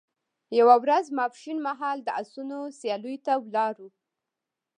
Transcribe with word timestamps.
یوه 0.59 0.75
ورځ 0.83 1.05
ماپښین 1.17 1.57
مهال 1.67 1.97
د 2.03 2.09
اسونو 2.21 2.59
سیالیو 2.79 3.23
ته 3.25 3.33
ولاړو. 3.45 3.87